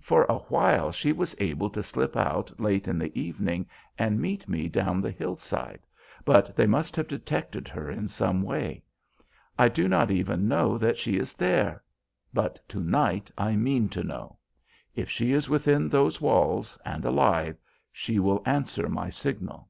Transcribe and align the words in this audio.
For 0.00 0.22
a 0.26 0.38
while 0.38 0.92
she 0.92 1.10
was 1.10 1.34
able 1.40 1.68
to 1.70 1.82
slip 1.82 2.16
out 2.16 2.60
late 2.60 2.86
in 2.86 2.96
the 2.96 3.10
evening 3.18 3.66
and 3.98 4.20
meet 4.20 4.48
me 4.48 4.68
down 4.68 5.00
the 5.00 5.10
hill 5.10 5.34
side, 5.34 5.84
but 6.24 6.54
they 6.54 6.68
must 6.68 6.94
have 6.94 7.08
detected 7.08 7.66
her 7.66 7.90
in 7.90 8.06
some 8.06 8.42
way. 8.44 8.84
I 9.58 9.68
do 9.68 9.88
not 9.88 10.12
even 10.12 10.46
know 10.46 10.78
that 10.78 10.96
she 10.96 11.16
is 11.16 11.34
there, 11.34 11.82
but 12.32 12.60
to 12.68 12.78
night 12.78 13.32
I 13.36 13.56
mean 13.56 13.88
to 13.88 14.04
know. 14.04 14.38
If 14.94 15.10
she 15.10 15.32
is 15.32 15.48
within 15.48 15.88
those 15.88 16.20
walls 16.20 16.78
and 16.84 17.04
alive 17.04 17.56
she 17.90 18.20
will 18.20 18.44
answer 18.46 18.88
my 18.88 19.10
signal. 19.10 19.68